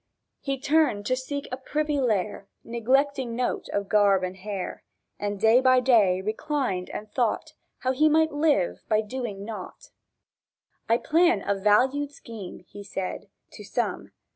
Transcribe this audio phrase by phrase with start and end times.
[0.39, 4.83] He turned to seek a privy lair, Neglecting note of garb and hair,
[5.19, 9.91] And day by day reclined and thought How he might live by doing nought.
[10.89, 14.09] "I plan a valued scheme," he said To some.